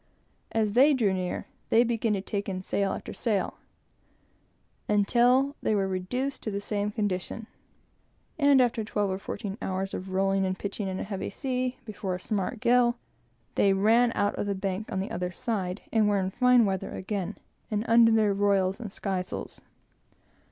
[0.51, 3.59] As they drew near, they began to take in sail after sail,
[4.89, 7.45] until they were reduced to the same condition;
[8.39, 12.15] and, after twelve or fourteen hours of rolling and pitching in a heavy sea, before
[12.15, 12.97] a smart gale,
[13.53, 16.89] they ran out of the bank on the other side, and were in fine weather
[16.95, 17.37] again,
[17.69, 19.61] and under their royals and skysails.